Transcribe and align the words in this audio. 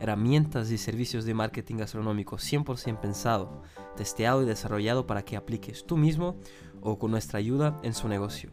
herramientas 0.00 0.70
y 0.70 0.78
servicios 0.78 1.24
de 1.24 1.34
marketing 1.34 1.76
gastronómico 1.76 2.36
100% 2.36 3.00
pensado, 3.00 3.62
testeado 3.96 4.42
y 4.42 4.46
desarrollado 4.46 5.06
para 5.06 5.24
que 5.24 5.36
apliques 5.36 5.84
tú 5.86 5.96
mismo 5.96 6.36
o 6.80 6.98
con 6.98 7.10
nuestra 7.10 7.38
ayuda 7.38 7.78
en 7.82 7.94
su 7.94 8.08
negocio, 8.08 8.50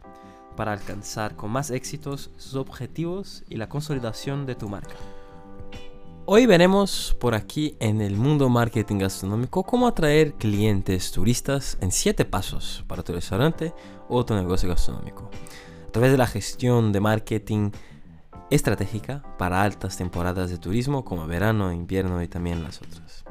para 0.56 0.72
alcanzar 0.72 1.34
con 1.34 1.50
más 1.50 1.70
éxitos 1.70 2.30
sus 2.36 2.54
objetivos 2.54 3.44
y 3.48 3.56
la 3.56 3.68
consolidación 3.68 4.46
de 4.46 4.54
tu 4.54 4.68
marca. 4.68 4.94
Hoy 6.30 6.44
veremos 6.44 7.16
por 7.18 7.34
aquí 7.34 7.74
en 7.80 8.02
el 8.02 8.14
mundo 8.14 8.50
marketing 8.50 8.98
gastronómico 8.98 9.62
cómo 9.62 9.86
atraer 9.86 10.34
clientes 10.34 11.10
turistas 11.10 11.78
en 11.80 11.90
7 11.90 12.26
pasos 12.26 12.84
para 12.86 13.02
tu 13.02 13.14
restaurante 13.14 13.72
o 14.10 14.26
tu 14.26 14.34
negocio 14.34 14.68
gastronómico. 14.68 15.30
A 15.88 15.90
través 15.90 16.12
de 16.12 16.18
la 16.18 16.26
gestión 16.26 16.92
de 16.92 17.00
marketing 17.00 17.70
estratégica 18.50 19.22
para 19.38 19.62
altas 19.62 19.96
temporadas 19.96 20.50
de 20.50 20.58
turismo 20.58 21.04
como 21.04 21.26
verano, 21.26 21.72
invierno 21.72 22.22
y 22.22 22.28
también 22.28 22.62
las 22.62 22.80
otras. 22.80 23.24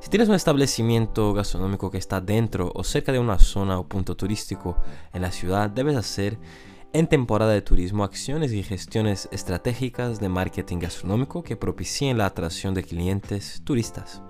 Si 0.00 0.10
tienes 0.10 0.28
un 0.28 0.34
establecimiento 0.34 1.32
gastronómico 1.32 1.90
que 1.90 1.98
está 1.98 2.20
dentro 2.20 2.70
o 2.74 2.84
cerca 2.84 3.10
de 3.10 3.18
una 3.18 3.38
zona 3.38 3.78
o 3.78 3.88
punto 3.88 4.16
turístico 4.16 4.76
en 5.12 5.22
la 5.22 5.32
ciudad, 5.32 5.70
debes 5.70 5.96
hacer 5.96 6.38
en 6.92 7.08
temporada 7.08 7.52
de 7.52 7.62
turismo 7.62 8.04
acciones 8.04 8.52
y 8.52 8.62
gestiones 8.62 9.28
estratégicas 9.32 10.20
de 10.20 10.28
marketing 10.28 10.78
gastronómico 10.78 11.42
que 11.42 11.56
propicien 11.56 12.18
la 12.18 12.26
atracción 12.26 12.74
de 12.74 12.84
clientes 12.84 13.62
turistas. 13.64 14.22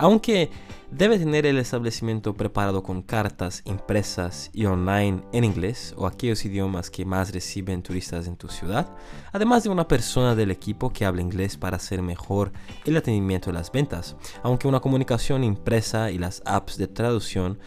Aunque 0.00 0.48
debe 0.90 1.18
tener 1.18 1.44
el 1.44 1.58
establecimiento 1.58 2.32
preparado 2.32 2.82
con 2.82 3.02
cartas 3.02 3.60
impresas 3.66 4.48
y 4.54 4.64
online 4.64 5.22
en 5.34 5.44
inglés 5.44 5.94
o 5.98 6.06
aquellos 6.06 6.42
idiomas 6.46 6.88
que 6.88 7.04
más 7.04 7.34
reciben 7.34 7.82
turistas 7.82 8.26
en 8.26 8.36
tu 8.36 8.48
ciudad, 8.48 8.96
además 9.30 9.62
de 9.62 9.68
una 9.68 9.86
persona 9.86 10.34
del 10.34 10.52
equipo 10.52 10.90
que 10.90 11.04
hable 11.04 11.20
inglés 11.20 11.58
para 11.58 11.76
hacer 11.76 12.00
mejor 12.00 12.50
el 12.86 12.96
atendimiento 12.96 13.50
de 13.50 13.58
las 13.58 13.70
ventas, 13.70 14.16
aunque 14.42 14.66
una 14.66 14.80
comunicación 14.80 15.44
impresa 15.44 16.10
y 16.10 16.16
las 16.16 16.42
apps 16.46 16.78
de 16.78 16.88
traducción 16.88 17.58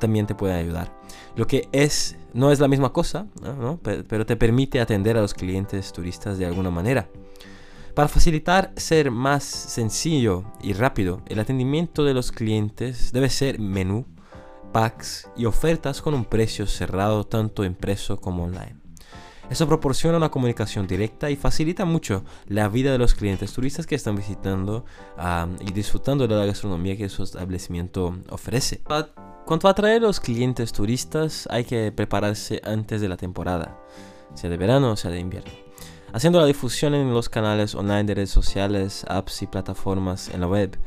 también 0.00 0.26
te 0.26 0.34
pueden 0.34 0.56
ayudar. 0.56 0.92
Lo 1.36 1.46
que 1.46 1.68
es, 1.70 2.16
no 2.34 2.50
es 2.50 2.58
la 2.58 2.66
misma 2.66 2.92
cosa, 2.92 3.28
pero 4.08 4.26
te 4.26 4.34
permite 4.34 4.80
atender 4.80 5.16
a 5.16 5.20
los 5.20 5.34
clientes 5.34 5.92
turistas 5.92 6.36
de 6.36 6.46
alguna 6.46 6.72
manera. 6.72 7.08
Para 7.94 8.08
facilitar 8.08 8.72
ser 8.76 9.10
más 9.10 9.42
sencillo 9.42 10.44
y 10.62 10.74
rápido, 10.74 11.22
el 11.26 11.40
atendimiento 11.40 12.04
de 12.04 12.14
los 12.14 12.30
clientes 12.30 13.12
debe 13.12 13.28
ser 13.28 13.58
menú, 13.58 14.06
packs 14.72 15.28
y 15.36 15.46
ofertas 15.46 16.00
con 16.00 16.14
un 16.14 16.24
precio 16.24 16.66
cerrado 16.66 17.24
tanto 17.24 17.64
impreso 17.64 18.20
como 18.20 18.44
online. 18.44 18.76
Eso 19.50 19.66
proporciona 19.66 20.16
una 20.16 20.30
comunicación 20.30 20.86
directa 20.86 21.28
y 21.30 21.36
facilita 21.36 21.84
mucho 21.84 22.22
la 22.46 22.68
vida 22.68 22.92
de 22.92 22.98
los 22.98 23.14
clientes 23.14 23.52
turistas 23.52 23.88
que 23.88 23.96
están 23.96 24.14
visitando 24.14 24.84
y 25.58 25.72
disfrutando 25.72 26.28
de 26.28 26.36
la 26.36 26.46
gastronomía 26.46 26.96
que 26.96 27.08
su 27.08 27.24
establecimiento 27.24 28.16
ofrece. 28.28 28.82
Cuanto 29.46 29.66
a 29.66 29.72
atraer 29.72 30.04
a 30.04 30.06
los 30.06 30.20
clientes 30.20 30.72
turistas, 30.72 31.48
hay 31.50 31.64
que 31.64 31.90
prepararse 31.90 32.60
antes 32.64 33.00
de 33.00 33.08
la 33.08 33.16
temporada, 33.16 33.76
sea 34.34 34.48
de 34.48 34.56
verano 34.56 34.92
o 34.92 34.96
sea 34.96 35.10
de 35.10 35.18
invierno 35.18 35.69
haciendo 36.12 36.40
la 36.40 36.46
difusión 36.46 36.94
en 36.94 37.12
los 37.12 37.28
canales 37.28 37.74
online 37.74 38.04
de 38.04 38.14
redes 38.14 38.30
sociales, 38.30 39.04
apps 39.08 39.42
y 39.42 39.46
plataformas 39.46 40.28
en 40.28 40.40
la 40.40 40.46
web, 40.46 40.78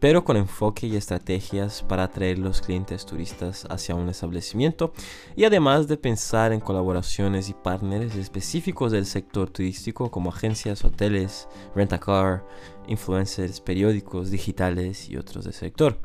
pero 0.00 0.24
con 0.24 0.36
enfoque 0.36 0.86
y 0.86 0.96
estrategias 0.96 1.82
para 1.82 2.04
atraer 2.04 2.38
los 2.38 2.60
clientes 2.60 3.04
turistas 3.04 3.66
hacia 3.68 3.94
un 3.94 4.08
establecimiento 4.08 4.92
y 5.36 5.44
además 5.44 5.86
de 5.86 5.96
pensar 5.96 6.52
en 6.52 6.60
colaboraciones 6.60 7.48
y 7.48 7.54
partners 7.54 8.14
específicos 8.16 8.92
del 8.92 9.06
sector 9.06 9.50
turístico 9.50 10.10
como 10.10 10.30
agencias, 10.30 10.84
hoteles, 10.84 11.46
rent-a-car, 11.74 12.44
influencers, 12.88 13.60
periódicos 13.60 14.30
digitales 14.30 15.10
y 15.10 15.16
otros 15.16 15.44
del 15.44 15.54
sector. 15.54 16.00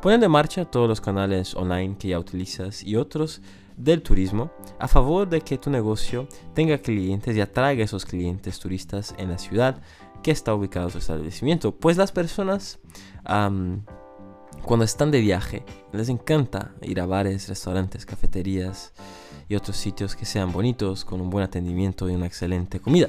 Ponen 0.00 0.22
en 0.22 0.30
marcha 0.30 0.64
todos 0.64 0.88
los 0.88 1.00
canales 1.00 1.54
online 1.54 1.96
que 1.98 2.08
ya 2.08 2.18
utilizas 2.18 2.82
y 2.82 2.96
otros 2.96 3.42
del 3.78 4.02
turismo 4.02 4.50
a 4.78 4.88
favor 4.88 5.28
de 5.28 5.40
que 5.40 5.56
tu 5.56 5.70
negocio 5.70 6.28
tenga 6.54 6.78
clientes 6.78 7.36
y 7.36 7.40
atraiga 7.40 7.84
esos 7.84 8.04
clientes 8.04 8.58
turistas 8.58 9.14
en 9.18 9.30
la 9.30 9.38
ciudad 9.38 9.80
que 10.22 10.32
está 10.32 10.52
ubicado 10.52 10.90
su 10.90 10.98
establecimiento. 10.98 11.74
Pues 11.74 11.96
las 11.96 12.12
personas 12.12 12.80
cuando 13.24 14.84
están 14.84 15.10
de 15.10 15.20
viaje 15.20 15.64
les 15.92 16.08
encanta 16.08 16.72
ir 16.82 17.00
a 17.00 17.06
bares, 17.06 17.48
restaurantes, 17.48 18.04
cafeterías 18.04 18.92
y 19.48 19.54
otros 19.54 19.76
sitios 19.76 20.14
que 20.16 20.26
sean 20.26 20.52
bonitos, 20.52 21.04
con 21.04 21.20
un 21.20 21.30
buen 21.30 21.44
atendimiento 21.44 22.10
y 22.10 22.14
una 22.14 22.26
excelente 22.26 22.80
comida. 22.80 23.08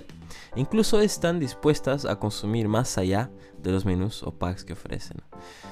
Incluso 0.55 0.99
están 1.01 1.39
dispuestas 1.39 2.05
a 2.05 2.17
consumir 2.17 2.67
más 2.67 2.97
allá 2.97 3.31
de 3.61 3.71
los 3.71 3.85
menús 3.85 4.23
o 4.23 4.31
packs 4.31 4.63
que 4.63 4.73
ofrecen. 4.73 5.17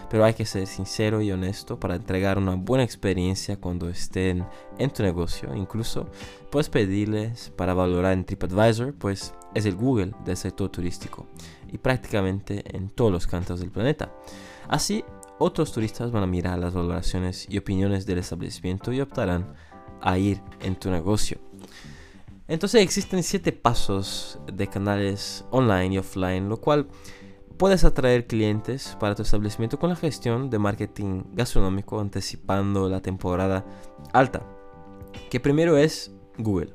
Pero 0.10 0.26
hay 0.26 0.34
que 0.34 0.46
ser 0.46 0.68
sincero 0.68 1.22
y 1.22 1.32
honesto 1.32 1.80
para 1.80 1.96
entregar 1.96 2.38
una 2.38 2.56
buena 2.56 2.84
experiencia 2.84 3.60
cuando 3.60 3.90
estén 3.90 4.46
en 4.78 4.90
tu 4.92 5.04
negocio. 5.04 5.54
Incluso 5.56 6.10
puedes 6.52 6.70
pedirles 6.70 7.52
para 7.56 7.74
valorar 7.74 8.14
en 8.14 8.26
TripAdvisor, 8.26 8.94
pues 8.96 9.34
es 9.54 9.66
el 9.66 9.76
Google 9.76 10.14
del 10.26 10.38
sector 10.38 10.70
turístico 10.70 11.28
y 11.72 11.78
prácticamente 11.78 12.64
en 12.76 12.90
todos 12.90 13.12
los 13.12 13.28
cantos 13.28 13.60
del 13.60 13.72
planeta. 13.72 14.12
Así, 14.68 15.04
otros 15.40 15.72
turistas 15.72 16.12
van 16.12 16.24
a 16.24 16.28
mirar 16.28 16.58
las 16.58 16.74
valoraciones 16.74 17.46
y 17.50 17.58
opiniones 17.58 18.06
del 18.06 18.18
establecimiento 18.20 18.92
y 18.92 19.02
optarán 19.02 19.54
a 20.02 20.18
ir 20.18 20.42
en 20.62 20.76
tu 20.76 20.90
negocio. 20.90 21.40
Entonces 22.48 22.82
existen 22.82 23.24
siete 23.24 23.52
pasos 23.52 24.40
de 24.52 24.68
canales 24.68 25.46
online 25.52 25.96
y 25.96 25.98
offline, 25.98 26.48
lo 26.48 26.62
cual 26.62 26.88
puedes 27.58 27.84
atraer 27.84 28.28
clientes 28.28 28.96
para 29.00 29.16
tu 29.16 29.24
establecimiento 29.24 29.80
con 29.80 29.90
la 29.90 29.96
gestión 29.96 30.50
de 30.50 30.60
marketing 30.60 31.24
gastronómico 31.34 32.00
anticipando 32.00 32.88
la 32.88 33.02
temporada 33.02 33.66
alta. 34.14 34.44
Que 35.30 35.40
primero 35.40 35.78
es 35.78 36.12
Google. 36.38 36.74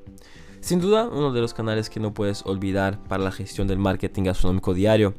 Sin 0.61 0.81
duda, 0.81 1.09
uno 1.09 1.33
de 1.33 1.41
los 1.41 1.55
canales 1.55 1.89
que 1.89 2.01
no 2.01 2.13
puedes 2.13 2.45
olvidar 2.45 3.03
para 3.05 3.25
la 3.25 3.33
gestión 3.33 3.67
del 3.67 3.79
marketing 3.79 4.25
gastronómico 4.25 4.75
diario 4.75 5.15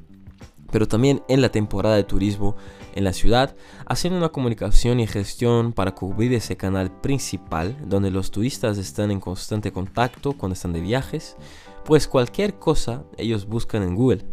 pero 0.73 0.87
también 0.87 1.21
en 1.27 1.39
la 1.39 1.49
temporada 1.49 1.95
de 1.95 2.03
turismo 2.03 2.55
en 2.95 3.03
la 3.03 3.13
ciudad, 3.13 3.55
haciendo 3.85 4.17
una 4.17 4.29
comunicación 4.29 4.99
y 4.99 5.05
gestión 5.05 5.71
para 5.71 5.93
cubrir 5.93 6.33
ese 6.33 6.57
canal 6.57 6.91
principal 6.99 7.77
donde 7.85 8.09
los 8.09 8.31
turistas 8.31 8.79
están 8.79 9.11
en 9.11 9.19
constante 9.19 9.71
contacto 9.71 10.33
cuando 10.33 10.53
están 10.53 10.73
de 10.73 10.81
viajes, 10.81 11.37
pues 11.85 12.07
cualquier 12.07 12.55
cosa 12.57 13.03
ellos 13.17 13.45
buscan 13.45 13.83
en 13.83 13.93
Google. 13.93 14.25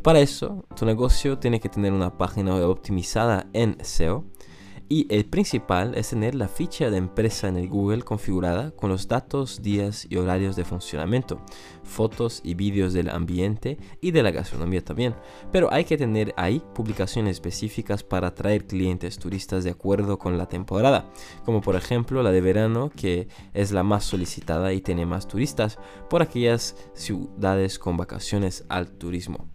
Para 0.00 0.20
eso, 0.20 0.64
tu 0.76 0.86
negocio 0.86 1.40
tiene 1.40 1.58
que 1.58 1.68
tener 1.68 1.92
una 1.92 2.16
página 2.16 2.54
web 2.54 2.68
optimizada 2.68 3.48
en 3.52 3.76
SEO 3.82 4.24
y 4.92 5.06
el 5.08 5.24
principal 5.24 5.94
es 5.94 6.10
tener 6.10 6.34
la 6.34 6.48
ficha 6.48 6.90
de 6.90 6.96
empresa 6.96 7.46
en 7.46 7.56
el 7.56 7.68
Google 7.68 8.02
configurada 8.02 8.72
con 8.72 8.90
los 8.90 9.06
datos, 9.06 9.62
días 9.62 10.04
y 10.10 10.16
horarios 10.16 10.56
de 10.56 10.64
funcionamiento, 10.64 11.40
fotos 11.84 12.40
y 12.42 12.54
vídeos 12.54 12.92
del 12.92 13.08
ambiente 13.08 13.78
y 14.00 14.10
de 14.10 14.24
la 14.24 14.32
gastronomía 14.32 14.84
también. 14.84 15.14
Pero 15.52 15.72
hay 15.72 15.84
que 15.84 15.96
tener 15.96 16.34
ahí 16.36 16.60
publicaciones 16.74 17.36
específicas 17.36 18.02
para 18.02 18.26
atraer 18.26 18.66
clientes 18.66 19.16
turistas 19.16 19.62
de 19.62 19.70
acuerdo 19.70 20.18
con 20.18 20.36
la 20.36 20.48
temporada, 20.48 21.08
como 21.44 21.60
por 21.60 21.76
ejemplo 21.76 22.24
la 22.24 22.32
de 22.32 22.40
verano 22.40 22.90
que 22.90 23.28
es 23.54 23.70
la 23.70 23.84
más 23.84 24.02
solicitada 24.02 24.72
y 24.72 24.80
tiene 24.80 25.06
más 25.06 25.28
turistas 25.28 25.78
por 26.08 26.20
aquellas 26.20 26.74
ciudades 26.94 27.78
con 27.78 27.96
vacaciones 27.96 28.64
al 28.68 28.90
turismo. 28.90 29.48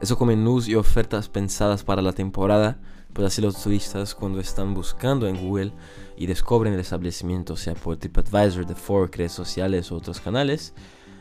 Eso 0.00 0.16
con 0.16 0.28
menús 0.28 0.68
y 0.68 0.74
ofertas 0.74 1.28
pensadas 1.28 1.84
para 1.84 2.00
la 2.00 2.14
temporada 2.14 2.80
pues 3.12 3.26
así 3.26 3.42
los 3.42 3.62
turistas 3.62 4.14
cuando 4.14 4.40
están 4.40 4.74
buscando 4.74 5.26
en 5.26 5.36
Google 5.36 5.72
y 6.16 6.26
descubren 6.26 6.74
el 6.74 6.80
establecimiento, 6.80 7.56
sea 7.56 7.74
por 7.74 7.96
TripAdvisor, 7.96 8.66
The 8.66 8.74
Fork, 8.74 9.16
redes 9.16 9.32
sociales 9.32 9.90
o 9.90 9.96
otros 9.96 10.20
canales, 10.20 10.74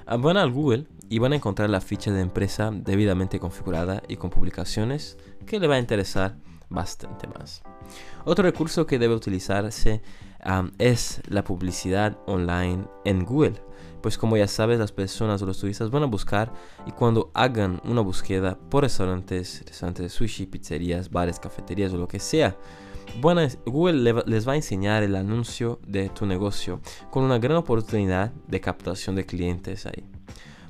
ah, 0.05 0.17
van 0.17 0.37
al 0.37 0.51
Google 0.51 0.85
y 1.09 1.19
van 1.19 1.33
a 1.33 1.37
encontrar 1.37 1.69
la 1.69 1.81
ficha 1.81 2.11
de 2.11 2.21
empresa 2.21 2.71
debidamente 2.71 3.39
configurada 3.39 4.03
y 4.07 4.17
con 4.17 4.29
publicaciones 4.29 5.17
que 5.45 5.59
le 5.59 5.67
va 5.67 5.75
a 5.75 5.79
interesar 5.79 6.37
bastante 6.69 7.27
más. 7.27 7.63
Otro 8.25 8.43
recurso 8.43 8.85
que 8.85 8.99
debe 8.99 9.15
utilizarse 9.15 10.01
es 10.77 11.21
la 11.27 11.43
publicidad 11.43 12.17
online 12.27 12.85
en 13.05 13.25
Google. 13.25 13.61
Pues 14.01 14.17
como 14.17 14.37
ya 14.37 14.47
sabes, 14.47 14.79
las 14.79 14.91
personas 14.91 15.41
o 15.41 15.45
los 15.45 15.59
turistas 15.59 15.89
van 15.89 16.03
a 16.03 16.07
buscar 16.07 16.51
y 16.85 16.91
cuando 16.91 17.31
hagan 17.33 17.81
una 17.83 18.01
búsqueda 18.01 18.57
por 18.69 18.83
restaurantes, 18.83 19.63
restaurantes 19.65 20.03
de 20.03 20.09
sushi, 20.09 20.45
pizzerías, 20.45 21.09
bares, 21.09 21.39
cafeterías 21.39 21.93
o 21.93 21.97
lo 21.97 22.07
que 22.07 22.19
sea, 22.19 22.55
bueno, 23.21 23.41
Google 23.65 24.23
les 24.25 24.47
va 24.47 24.53
a 24.53 24.55
enseñar 24.55 25.03
el 25.03 25.15
anuncio 25.15 25.79
de 25.85 26.09
tu 26.09 26.25
negocio 26.25 26.79
con 27.09 27.23
una 27.23 27.39
gran 27.39 27.57
oportunidad 27.57 28.31
de 28.47 28.61
captación 28.61 29.15
de 29.15 29.25
clientes 29.25 29.85
ahí. 29.85 30.05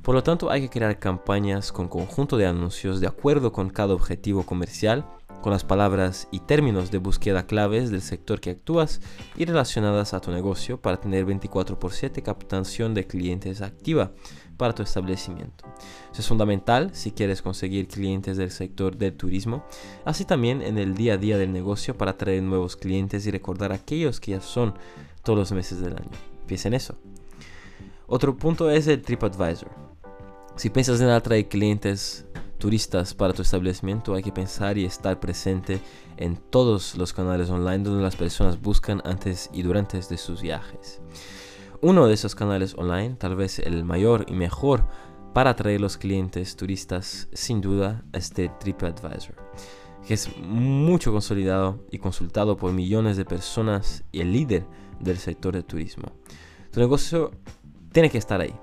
Por 0.02 0.14
lo 0.14 0.22
tanto, 0.22 0.50
hay 0.50 0.62
que 0.62 0.70
crear 0.70 0.98
campañas 0.98 1.70
con 1.70 1.86
conjunto 1.86 2.36
de 2.36 2.46
anuncios 2.46 3.00
de 3.00 3.06
acuerdo 3.06 3.52
con 3.52 3.68
cada 3.68 3.92
objetivo 3.92 4.44
comercial 4.44 5.04
con 5.40 5.52
las 5.52 5.64
palabras 5.64 6.28
y 6.30 6.40
términos 6.40 6.90
de 6.90 6.98
búsqueda 6.98 7.46
claves 7.46 7.90
del 7.90 8.02
sector 8.02 8.40
que 8.40 8.50
actúas 8.50 9.00
y 9.36 9.44
relacionadas 9.44 10.14
a 10.14 10.20
tu 10.20 10.30
negocio 10.30 10.80
para 10.80 11.00
tener 11.00 11.24
24 11.24 11.78
por 11.78 11.92
7 11.92 12.22
captación 12.22 12.94
de 12.94 13.06
clientes 13.06 13.62
activa 13.62 14.12
para 14.56 14.74
tu 14.74 14.82
establecimiento. 14.82 15.64
Eso 16.12 16.20
es 16.20 16.28
fundamental 16.28 16.90
si 16.92 17.12
quieres 17.12 17.40
conseguir 17.40 17.88
clientes 17.88 18.36
del 18.36 18.50
sector 18.50 18.96
del 18.96 19.16
turismo, 19.16 19.64
así 20.04 20.24
también 20.24 20.60
en 20.60 20.76
el 20.76 20.94
día 20.94 21.14
a 21.14 21.16
día 21.16 21.38
del 21.38 21.52
negocio 21.52 21.96
para 21.96 22.10
atraer 22.10 22.42
nuevos 22.42 22.76
clientes 22.76 23.26
y 23.26 23.30
recordar 23.30 23.72
a 23.72 23.76
aquellos 23.76 24.20
que 24.20 24.32
ya 24.32 24.40
son 24.40 24.74
todos 25.22 25.38
los 25.38 25.52
meses 25.52 25.80
del 25.80 25.94
año. 25.94 26.10
Piensa 26.46 26.68
en 26.68 26.74
eso. 26.74 26.98
Otro 28.06 28.36
punto 28.36 28.70
es 28.70 28.86
el 28.86 29.00
TripAdvisor. 29.00 29.70
Si 30.56 30.68
piensas 30.68 31.00
en 31.00 31.08
atraer 31.08 31.48
clientes 31.48 32.26
turistas 32.60 33.14
para 33.14 33.32
tu 33.32 33.42
establecimiento, 33.42 34.14
hay 34.14 34.22
que 34.22 34.30
pensar 34.30 34.78
y 34.78 34.84
estar 34.84 35.18
presente 35.18 35.80
en 36.16 36.36
todos 36.36 36.96
los 36.96 37.12
canales 37.12 37.50
online 37.50 37.82
donde 37.82 38.04
las 38.04 38.14
personas 38.14 38.60
buscan 38.60 39.02
antes 39.04 39.50
y 39.52 39.62
durante 39.62 39.98
de 39.98 40.16
sus 40.16 40.42
viajes. 40.42 41.00
Uno 41.80 42.06
de 42.06 42.14
esos 42.14 42.36
canales 42.36 42.74
online, 42.78 43.16
tal 43.16 43.34
vez 43.34 43.58
el 43.58 43.84
mayor 43.84 44.26
y 44.28 44.34
mejor 44.34 44.86
para 45.34 45.50
atraer 45.50 45.80
los 45.80 45.96
clientes 45.96 46.54
turistas, 46.54 47.28
sin 47.32 47.60
duda, 47.60 48.04
es 48.12 48.32
de 48.34 48.48
TripAdvisor, 48.48 49.34
que 50.06 50.14
es 50.14 50.36
mucho 50.36 51.10
consolidado 51.10 51.84
y 51.90 51.98
consultado 51.98 52.56
por 52.56 52.72
millones 52.72 53.16
de 53.16 53.24
personas 53.24 54.04
y 54.12 54.20
el 54.20 54.32
líder 54.32 54.66
del 55.00 55.18
sector 55.18 55.54
del 55.54 55.64
turismo. 55.64 56.12
Tu 56.70 56.78
negocio 56.78 57.32
tiene 57.90 58.10
que 58.10 58.18
estar 58.18 58.40
ahí 58.40 58.54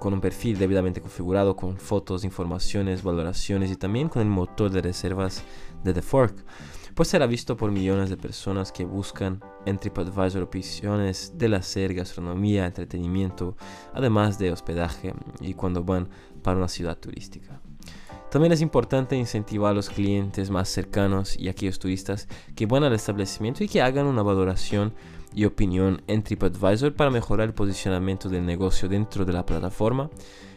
con 0.00 0.14
un 0.14 0.20
perfil 0.20 0.58
debidamente 0.58 1.00
configurado 1.00 1.54
con 1.54 1.76
fotos, 1.76 2.24
informaciones, 2.24 3.04
valoraciones 3.04 3.70
y 3.70 3.76
también 3.76 4.08
con 4.08 4.22
el 4.22 4.28
motor 4.28 4.70
de 4.70 4.80
reservas 4.80 5.44
de 5.84 5.92
The 5.92 6.02
Fork, 6.02 6.44
pues 6.94 7.08
será 7.08 7.26
visto 7.26 7.56
por 7.56 7.70
millones 7.70 8.10
de 8.10 8.16
personas 8.16 8.72
que 8.72 8.84
buscan 8.84 9.40
en 9.66 9.78
TripAdvisor 9.78 10.42
opciones 10.42 11.34
del 11.36 11.54
hacer, 11.54 11.94
gastronomía, 11.94 12.66
entretenimiento, 12.66 13.56
además 13.94 14.38
de 14.38 14.50
hospedaje 14.50 15.14
y 15.40 15.54
cuando 15.54 15.84
van 15.84 16.08
para 16.42 16.56
una 16.56 16.68
ciudad 16.68 16.98
turística. 16.98 17.60
También 18.30 18.52
es 18.52 18.62
importante 18.62 19.16
incentivar 19.16 19.72
a 19.72 19.74
los 19.74 19.90
clientes 19.90 20.50
más 20.50 20.68
cercanos 20.68 21.36
y 21.36 21.48
aquellos 21.48 21.78
turistas 21.78 22.26
que 22.54 22.66
van 22.66 22.84
al 22.84 22.94
establecimiento 22.94 23.64
y 23.64 23.68
que 23.68 23.82
hagan 23.82 24.06
una 24.06 24.22
valoración 24.22 24.94
y 25.34 25.44
opinión 25.44 26.02
en 26.06 26.22
TripAdvisor 26.22 26.94
para 26.94 27.10
mejorar 27.10 27.48
el 27.48 27.54
posicionamiento 27.54 28.28
del 28.28 28.46
negocio 28.46 28.88
dentro 28.88 29.24
de 29.24 29.32
la 29.32 29.46
plataforma, 29.46 30.10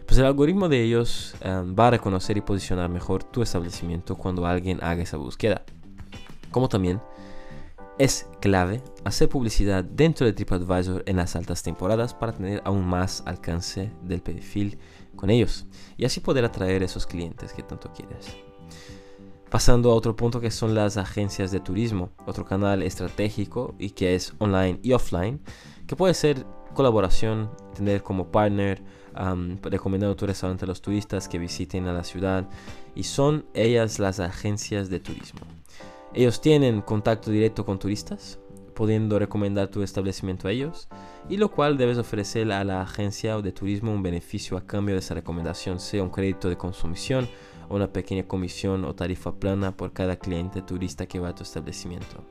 pues 0.06 0.18
el 0.20 0.26
algoritmo 0.26 0.70
de 0.70 0.84
ellos 0.84 1.36
em, 1.42 1.76
va 1.78 1.88
a 1.88 1.92
reconocer 1.92 2.38
y 2.38 2.42
posicionar 2.42 2.90
mejor 2.90 3.24
tu 3.24 3.42
establecimiento 3.42 4.16
cuando 4.16 4.46
alguien 4.46 4.80
haga 4.84 5.04
esa 5.04 5.18
búsqueda. 5.18 5.64
Como 6.52 6.70
también 6.70 7.02
es 8.00 8.28
clave 8.42 8.82
hacer 9.04 9.30
publicidad 9.30 9.84
dentro 9.84 10.26
de 10.26 10.34
TripAdvisor 10.34 11.04
en 11.06 11.18
las 11.18 11.36
altas 11.36 11.62
temporadas 11.62 12.14
para 12.14 12.34
tener 12.34 12.62
aún 12.66 12.86
más 12.86 13.24
alcance 13.26 13.92
del 14.02 14.22
perfil 14.22 14.80
con 15.16 15.30
ellos 15.30 15.66
y 15.96 16.06
así 16.06 16.20
poder 16.20 16.44
atraer 16.46 16.84
esos 16.84 17.06
clientes 17.06 17.54
que 17.54 17.64
tanto 17.64 17.92
quieres. 17.94 18.36
Pasando 19.54 19.92
a 19.92 19.94
otro 19.94 20.16
punto 20.16 20.42
que 20.42 20.50
son 20.50 20.74
las 20.74 20.98
agencias 20.98 21.52
de 21.52 21.60
turismo, 21.60 22.10
otro 22.26 22.44
canal 22.44 22.82
estratégico 22.82 23.76
y 23.78 23.92
que 23.92 24.16
es 24.16 24.34
online 24.40 24.80
y 24.82 24.94
offline, 24.94 25.42
que 25.86 25.96
puede 25.96 26.16
ser 26.16 26.44
colaboración, 26.74 27.52
tener 27.76 28.02
como 28.02 28.32
partner, 28.32 28.82
recomendando 29.62 30.16
tu 30.16 30.26
restaurante 30.26 30.66
a 30.66 30.68
los 30.68 30.82
turistas 30.82 31.28
que 31.28 31.38
visiten 31.38 31.86
a 31.86 31.94
la 31.94 32.04
ciudad 32.04 32.50
y 32.96 33.04
son 33.04 33.46
ellas 33.54 34.00
las 34.00 34.20
agencias 34.20 34.90
de 34.90 35.00
turismo. 35.00 35.42
Ellos 36.16 36.42
tienen 36.42 36.82
contacto 36.82 37.30
directo 37.30 37.64
con 37.64 37.78
turistas, 37.78 38.40
pudiendo 38.74 39.20
recomendar 39.20 39.68
tu 39.68 39.84
establecimiento 39.84 40.48
a 40.48 40.52
ellos, 40.52 40.88
y 41.30 41.38
lo 41.38 41.52
cual 41.52 41.78
debes 41.78 42.00
ofrecer 42.00 42.52
a 42.52 42.64
la 42.64 42.82
agencia 42.82 43.38
de 43.38 43.52
turismo 43.52 43.94
un 43.94 44.02
beneficio 44.02 44.58
a 44.58 44.66
cambio 44.66 44.96
de 44.96 45.00
esa 45.00 45.14
recomendación, 45.14 45.80
sea 45.80 46.02
un 46.02 46.10
crédito 46.10 46.50
de 46.50 46.58
consumición 46.58 47.30
una 47.70 47.92
pequeña 47.92 48.24
comisión 48.28 48.86
o 48.86 48.96
tarifa 48.96 49.34
plana 49.34 49.76
por 49.76 49.94
cada 49.94 50.16
cliente 50.18 50.62
turista 50.62 51.06
que 51.06 51.20
va 51.20 51.30
a 51.30 51.36
tu 51.36 51.44
establecimiento. 51.44 52.24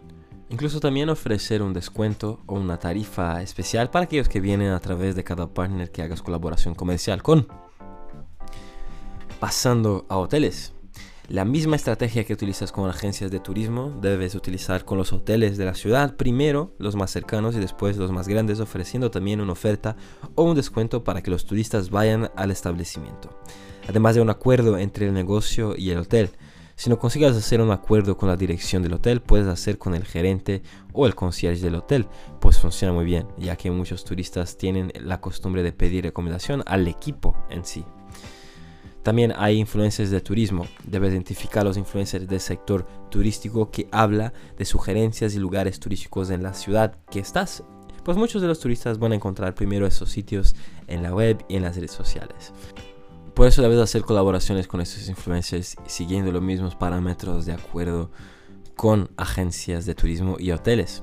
Incluso 0.49 0.81
también 0.81 1.08
ofrecer 1.08 1.62
un 1.62 1.73
descuento 1.73 2.40
o 2.46 2.55
una 2.55 2.79
tarifa 2.79 3.40
especial 3.40 3.90
para 3.90 4.05
aquellos 4.05 4.29
que 4.29 4.40
vienen 4.40 4.73
a 4.73 4.81
través 4.81 5.17
de 5.17 5.25
cada 5.25 5.46
partner 5.46 5.90
que 5.90 6.02
hagas 6.02 6.20
colaboración 6.20 6.75
comercial 6.75 7.23
con. 7.23 7.49
Pasando 9.40 10.05
a 10.08 10.19
hoteles. 10.19 10.75
La 11.32 11.46
misma 11.46 11.76
estrategia 11.76 12.25
que 12.25 12.34
utilizas 12.34 12.73
con 12.73 12.90
agencias 12.90 13.31
de 13.31 13.40
turismo 13.40 13.90
debes 14.02 14.34
utilizar 14.34 14.84
con 14.84 14.99
los 14.99 15.14
hoteles 15.14 15.56
de 15.56 15.64
la 15.64 15.75
ciudad, 15.75 16.14
primero 16.17 16.75
los 16.79 16.94
más 16.94 17.11
cercanos 17.11 17.56
y 17.56 17.58
después 17.58 17.96
los 17.96 18.12
más 18.12 18.29
grandes, 18.29 18.61
ofreciendo 18.61 19.11
también 19.11 19.40
una 19.40 19.52
oferta 19.52 19.96
o 20.34 20.43
un 20.43 20.55
descuento 20.55 21.05
para 21.05 21.23
que 21.23 21.31
los 21.31 21.46
turistas 21.46 21.88
vayan 21.88 22.31
al 22.37 22.50
establecimiento 22.50 23.31
además 23.88 24.14
de 24.14 24.20
un 24.20 24.29
acuerdo 24.29 24.76
entre 24.76 25.06
el 25.06 25.14
negocio 25.14 25.75
y 25.75 25.90
el 25.90 25.99
hotel. 25.99 26.31
Si 26.75 26.90
no 26.90 26.99
consigas 26.99 27.34
hacer 27.34 27.62
un 27.62 27.70
acuerdo 27.70 28.19
con 28.19 28.29
la 28.29 28.37
dirección 28.37 28.82
del 28.82 28.93
hotel, 28.93 29.23
puedes 29.23 29.46
hacer 29.46 29.79
con 29.79 29.94
el 29.94 30.05
gerente 30.05 30.62
o 30.93 31.06
el 31.06 31.14
concierge 31.14 31.62
del 31.62 31.76
hotel, 31.76 32.08
pues 32.40 32.58
funciona 32.58 32.93
muy 32.93 33.06
bien, 33.06 33.26
ya 33.38 33.56
que 33.56 33.70
muchos 33.70 34.05
turistas 34.05 34.58
tienen 34.58 34.93
la 35.00 35.20
costumbre 35.20 35.62
de 35.62 35.73
pedir 35.73 36.05
recomendación 36.05 36.62
al 36.67 36.87
equipo 36.88 37.37
en 37.50 37.64
sí. 37.64 37.84
También 39.02 39.32
hay 39.37 39.58
influencers 39.58 40.10
de 40.10 40.20
turismo. 40.20 40.66
Debes 40.84 41.12
identificar 41.12 41.64
los 41.64 41.76
influencers 41.76 42.28
del 42.28 42.40
sector 42.40 42.87
turístico 43.10 43.70
que 43.70 43.88
habla 43.90 44.32
de 44.56 44.64
sugerencias 44.64 45.34
y 45.34 45.38
lugares 45.38 45.81
turísticos 45.81 46.31
en 46.31 46.43
la 46.43 46.54
ciudad 46.54 46.96
que 47.10 47.19
estás. 47.19 47.64
Pues 48.04 48.16
muchos 48.16 48.43
de 48.43 48.49
los 48.49 48.60
turistas 48.60 48.99
van 48.99 49.12
a 49.12 49.16
encontrar 49.16 49.54
primero 49.54 49.87
esos 49.87 50.10
sitios 50.10 50.54
en 50.87 51.02
la 51.02 51.14
web 51.14 51.44
y 51.49 51.56
en 51.56 51.62
las 51.62 51.76
redes 51.76 51.93
sociales. 51.93 52.52
Por 53.34 53.46
eso 53.46 53.62
debes 53.62 53.78
hacer 53.78 54.02
colaboraciones 54.02 54.69
con 54.69 54.81
estos 54.81 55.08
influencers 55.08 55.76
siguiendo 55.87 56.32
los 56.32 56.43
mismos 56.43 56.76
parámetros 56.76 57.46
de 57.46 57.55
acuerdo 57.55 58.10
con 58.76 59.10
agencias 59.16 59.86
de 59.86 59.94
turismo 59.94 60.36
y 60.38 60.50
hoteles. 60.50 61.03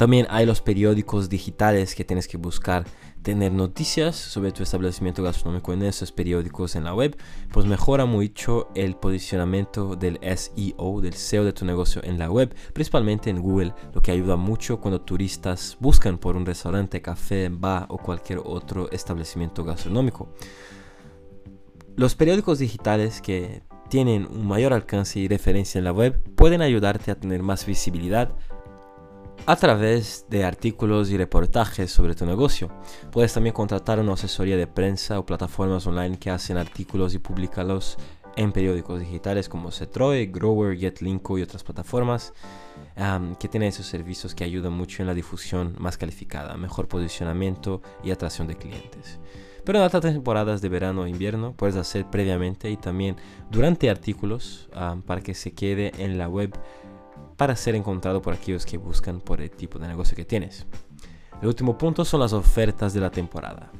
También 0.00 0.26
hay 0.30 0.46
los 0.46 0.62
periódicos 0.62 1.28
digitales 1.28 1.94
que 1.94 2.06
tienes 2.06 2.26
que 2.26 2.38
buscar 2.38 2.86
tener 3.20 3.52
noticias 3.52 4.16
sobre 4.16 4.50
tu 4.50 4.62
establecimiento 4.62 5.22
gastronómico 5.22 5.74
en 5.74 5.82
esos 5.82 6.10
periódicos 6.10 6.74
en 6.74 6.84
la 6.84 6.94
web, 6.94 7.18
pues 7.52 7.66
mejora 7.66 8.06
mucho 8.06 8.70
el 8.74 8.96
posicionamiento 8.96 9.96
del 9.96 10.18
SEO, 10.22 11.02
del 11.02 11.12
SEO 11.12 11.44
de 11.44 11.52
tu 11.52 11.66
negocio 11.66 12.02
en 12.02 12.18
la 12.18 12.30
web, 12.30 12.54
principalmente 12.72 13.28
en 13.28 13.42
Google, 13.42 13.74
lo 13.92 14.00
que 14.00 14.10
ayuda 14.10 14.36
mucho 14.36 14.80
cuando 14.80 15.02
turistas 15.02 15.76
buscan 15.80 16.16
por 16.16 16.34
un 16.34 16.46
restaurante, 16.46 17.02
café, 17.02 17.50
bar 17.50 17.84
o 17.90 17.98
cualquier 17.98 18.40
otro 18.42 18.90
establecimiento 18.92 19.64
gastronómico. 19.64 20.32
Los 21.96 22.14
periódicos 22.14 22.58
digitales 22.58 23.20
que 23.20 23.64
tienen 23.90 24.26
un 24.30 24.46
mayor 24.46 24.72
alcance 24.72 25.18
y 25.18 25.28
referencia 25.28 25.78
en 25.78 25.84
la 25.84 25.92
web 25.92 26.22
pueden 26.36 26.62
ayudarte 26.62 27.10
a 27.10 27.20
tener 27.20 27.42
más 27.42 27.66
visibilidad 27.66 28.34
a 29.46 29.56
través 29.56 30.26
de 30.28 30.44
artículos 30.44 31.10
y 31.10 31.16
reportajes 31.16 31.90
sobre 31.90 32.14
tu 32.14 32.26
negocio. 32.26 32.70
Puedes 33.10 33.32
también 33.32 33.54
contratar 33.54 33.98
una 33.98 34.12
asesoría 34.12 34.56
de 34.56 34.66
prensa 34.66 35.18
o 35.18 35.26
plataformas 35.26 35.86
online 35.86 36.18
que 36.18 36.30
hacen 36.30 36.56
artículos 36.56 37.14
y 37.14 37.18
publicarlos 37.18 37.96
en 38.36 38.52
periódicos 38.52 39.00
digitales 39.00 39.48
como 39.48 39.72
Cetroe, 39.72 40.26
Grower, 40.26 40.78
GetLinko 40.78 41.38
y 41.38 41.42
otras 41.42 41.64
plataformas 41.64 42.32
que 43.38 43.48
tienen 43.48 43.70
esos 43.70 43.86
servicios 43.86 44.34
que 44.34 44.44
ayudan 44.44 44.72
mucho 44.72 45.02
en 45.02 45.06
la 45.06 45.14
difusión 45.14 45.74
más 45.78 45.98
calificada, 45.98 46.56
mejor 46.56 46.86
posicionamiento 46.86 47.82
y 48.04 48.10
atracción 48.10 48.46
de 48.46 48.56
clientes. 48.56 49.18
Pero 49.64 49.78
en 49.78 49.84
otras 49.84 50.02
temporadas 50.02 50.62
de 50.62 50.68
verano 50.68 51.04
e 51.04 51.10
invierno 51.10 51.54
puedes 51.54 51.76
hacer 51.76 52.08
previamente 52.08 52.70
y 52.70 52.76
también 52.76 53.16
durante 53.50 53.90
artículos 53.90 54.68
para 55.06 55.22
que 55.22 55.34
se 55.34 55.52
quede 55.52 55.92
en 55.98 56.18
la 56.18 56.28
web 56.28 56.52
para 57.40 57.56
ser 57.56 57.74
encontrado 57.74 58.20
por 58.20 58.34
aquellos 58.34 58.66
que 58.66 58.76
buscan 58.76 59.18
por 59.18 59.40
el 59.40 59.50
tipo 59.50 59.78
de 59.78 59.88
negocio 59.88 60.14
que 60.14 60.26
tienes. 60.26 60.66
El 61.40 61.48
último 61.48 61.78
punto 61.78 62.04
son 62.04 62.20
las 62.20 62.34
ofertas 62.34 62.92
de 62.92 63.00
la 63.00 63.10
temporada. 63.10 63.72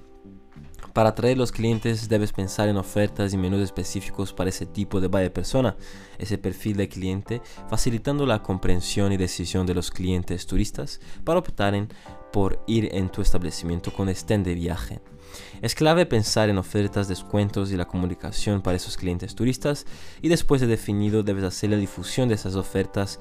Para 0.92 1.11
atraer 1.11 1.38
los 1.38 1.52
clientes 1.52 2.09
debes 2.09 2.32
pensar 2.32 2.68
en 2.68 2.76
ofertas 2.76 3.32
y 3.32 3.37
menús 3.37 3.62
específicos 3.62 4.32
para 4.32 4.50
ese 4.50 4.66
tipo 4.66 5.00
de 5.00 5.06
buyer 5.06 5.32
persona, 5.32 5.76
ese 6.18 6.37
perfil 6.37 6.76
de 6.76 6.88
cliente, 6.88 7.42
facilitando 7.68 8.26
la 8.26 8.42
comprensión 8.42 9.12
y 9.12 9.16
decisión 9.16 9.66
de 9.66 9.75
los 9.75 9.90
clientes 9.90 10.47
turistas 10.47 11.00
para 11.25 11.38
optar 11.38 11.70
por 12.32 12.62
ir 12.66 12.88
en 12.92 13.09
tu 13.11 13.23
establecimiento 13.23 13.92
con 13.92 14.09
estén 14.09 14.42
de 14.42 14.54
viaje. 14.54 15.00
Es 15.62 15.75
clave 15.75 16.06
pensar 16.06 16.49
en 16.49 16.59
ofertas, 16.59 17.06
descuentos 17.06 17.70
y 17.70 17.76
la 17.76 17.87
comunicación 17.87 18.62
para 18.62 18.76
esos 18.76 18.97
clientes 18.97 19.35
turistas 19.35 19.87
y 20.23 20.28
después 20.28 20.61
de 20.61 20.66
definido 20.66 21.23
debes 21.23 21.44
hacer 21.44 21.70
la 21.70 21.76
difusión 21.76 22.28
de 22.28 22.35
esas 22.35 22.56
ofertas 22.56 23.20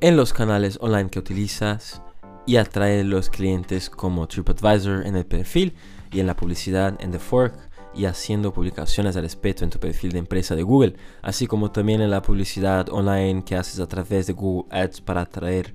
en 0.00 0.16
los 0.16 0.32
canales 0.32 0.78
online 0.82 1.08
que 1.08 1.18
utilizas 1.18 2.02
y 2.46 2.56
atraer 2.56 3.04
los 3.04 3.28
clientes 3.28 3.90
como 3.90 4.26
TripAdvisor 4.26 5.04
en 5.06 5.16
el 5.16 5.26
perfil 5.26 5.74
y 6.12 6.20
en 6.20 6.26
la 6.26 6.36
publicidad 6.36 6.96
en 7.00 7.10
The 7.10 7.18
Fork 7.18 7.54
y 7.94 8.04
haciendo 8.04 8.52
publicaciones 8.52 9.16
al 9.16 9.22
respecto 9.22 9.64
en 9.64 9.70
tu 9.70 9.80
perfil 9.80 10.12
de 10.12 10.18
empresa 10.18 10.54
de 10.54 10.62
Google, 10.62 10.96
así 11.22 11.46
como 11.46 11.72
también 11.72 12.00
en 12.00 12.10
la 12.10 12.22
publicidad 12.22 12.88
online 12.90 13.44
que 13.44 13.56
haces 13.56 13.80
a 13.80 13.88
través 13.88 14.26
de 14.26 14.34
Google 14.34 14.68
Ads 14.70 15.00
para 15.00 15.22
atraer 15.22 15.74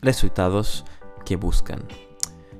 resultados 0.00 0.84
que 1.24 1.36
buscan. 1.36 1.86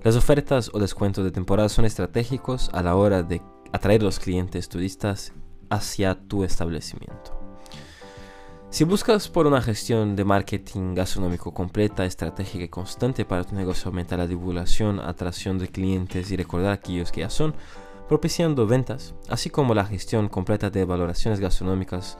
Las 0.02 0.16
ofertas 0.16 0.70
o 0.72 0.78
descuentos 0.78 1.24
de 1.24 1.30
temporada 1.30 1.68
son 1.68 1.84
estratégicos 1.84 2.70
a 2.72 2.82
la 2.82 2.94
hora 2.94 3.22
de 3.22 3.42
atraer 3.72 4.02
los 4.02 4.18
clientes 4.18 4.68
turistas 4.68 5.32
hacia 5.70 6.14
tu 6.14 6.44
establecimiento. 6.44 7.39
Si 8.70 8.84
buscas 8.84 9.28
por 9.28 9.48
una 9.48 9.60
gestión 9.60 10.14
de 10.14 10.24
marketing 10.24 10.94
gastronómico 10.94 11.52
completa, 11.52 12.04
estratégica 12.04 12.64
y 12.64 12.68
constante 12.68 13.24
para 13.24 13.42
tu 13.42 13.56
negocio, 13.56 13.88
aumentar 13.88 14.20
la 14.20 14.28
divulgación, 14.28 15.00
atracción 15.00 15.58
de 15.58 15.66
clientes 15.66 16.30
y 16.30 16.36
recordar 16.36 16.70
a 16.70 16.74
aquellos 16.74 17.10
que 17.10 17.22
ya 17.22 17.30
son, 17.30 17.52
propiciando 18.08 18.68
ventas, 18.68 19.16
así 19.28 19.50
como 19.50 19.74
la 19.74 19.84
gestión 19.84 20.28
completa 20.28 20.70
de 20.70 20.84
valoraciones 20.84 21.40
gastronómicas 21.40 22.16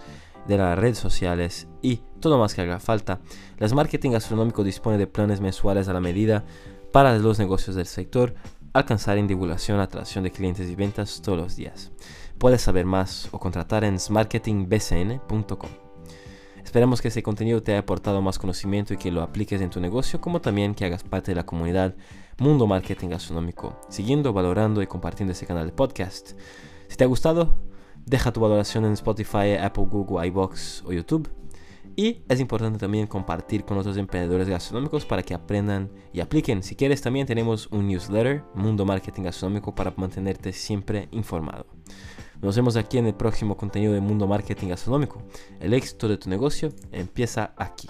de 0.49 0.59
las 0.59 0.76
redes 0.76 0.99
sociales 0.99 1.69
y 1.83 2.02
todo 2.19 2.37
más 2.37 2.54
que 2.54 2.62
haga 2.62 2.80
falta, 2.80 3.21
las 3.59 3.73
marketing 3.73 4.11
gastronómico 4.11 4.64
dispone 4.64 4.99
de 4.99 5.07
planes 5.07 5.40
mensuales 5.40 5.87
a 5.87 5.92
la 5.92 6.00
medida 6.00 6.45
para 6.92 7.16
los 7.16 7.38
negocios 7.38 7.76
del 7.76 7.87
sector, 7.87 8.35
alcanzar 8.73 9.19
en 9.19 9.28
divulgación, 9.28 9.78
atracción 9.78 10.25
de 10.25 10.33
clientes 10.33 10.69
y 10.69 10.75
ventas 10.75 11.23
todos 11.23 11.38
los 11.38 11.54
días. 11.54 11.92
Puedes 12.38 12.61
saber 12.61 12.87
más 12.87 13.28
o 13.30 13.38
contratar 13.38 13.85
en 13.85 14.00
smarketingbcn.com. 14.00 15.71
Esperamos 16.70 17.02
que 17.02 17.08
este 17.08 17.24
contenido 17.24 17.64
te 17.64 17.72
haya 17.72 17.80
aportado 17.80 18.22
más 18.22 18.38
conocimiento 18.38 18.94
y 18.94 18.96
que 18.96 19.10
lo 19.10 19.22
apliques 19.22 19.60
en 19.60 19.70
tu 19.70 19.80
negocio, 19.80 20.20
como 20.20 20.40
también 20.40 20.76
que 20.76 20.84
hagas 20.84 21.02
parte 21.02 21.32
de 21.32 21.34
la 21.34 21.44
comunidad 21.44 21.96
Mundo 22.38 22.68
Marketing 22.68 23.08
Gastronómico, 23.08 23.80
siguiendo, 23.88 24.32
valorando 24.32 24.80
y 24.80 24.86
compartiendo 24.86 25.32
este 25.32 25.46
canal 25.46 25.66
de 25.66 25.72
podcast. 25.72 26.38
Si 26.86 26.96
te 26.96 27.02
ha 27.02 27.08
gustado, 27.08 27.56
deja 28.06 28.32
tu 28.32 28.38
valoración 28.38 28.84
en 28.84 28.92
Spotify, 28.92 29.54
Apple, 29.60 29.86
Google, 29.90 30.24
iBox 30.28 30.84
o 30.86 30.92
YouTube 30.92 31.28
y 31.96 32.22
es 32.28 32.38
importante 32.38 32.78
también 32.78 33.08
compartir 33.08 33.64
con 33.64 33.76
otros 33.76 33.96
emprendedores 33.96 34.48
gastronómicos 34.48 35.04
para 35.04 35.24
que 35.24 35.34
aprendan 35.34 35.90
y 36.12 36.20
apliquen. 36.20 36.62
Si 36.62 36.76
quieres, 36.76 37.02
también 37.02 37.26
tenemos 37.26 37.66
un 37.72 37.88
newsletter, 37.88 38.44
Mundo 38.54 38.84
Marketing 38.84 39.24
Gastronómico, 39.24 39.74
para 39.74 39.92
mantenerte 39.96 40.52
siempre 40.52 41.08
informado. 41.10 41.66
Nos 42.42 42.56
vemos 42.56 42.76
aquí 42.76 42.97
en 42.97 43.06
el 43.06 43.14
próximo 43.14 43.56
contenido 43.56 43.92
de 43.92 44.00
Mundo 44.00 44.26
Marketing 44.26 44.68
Gastronómico. 44.68 45.23
El 45.61 45.75
éxito 45.75 46.09
de 46.09 46.16
tu 46.16 46.30
negocio 46.30 46.70
empieza 46.90 47.52
aquí. 47.56 47.88